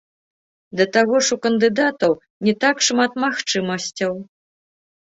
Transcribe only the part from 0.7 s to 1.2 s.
Да таго